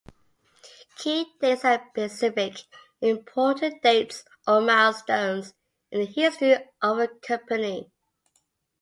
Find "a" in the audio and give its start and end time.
6.97-7.07